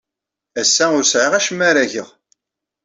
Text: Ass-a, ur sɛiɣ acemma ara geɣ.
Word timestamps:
Ass-a, 0.61 0.85
ur 0.97 1.03
sɛiɣ 1.05 1.33
acemma 1.33 1.65
ara 1.69 1.91
geɣ. 1.91 2.09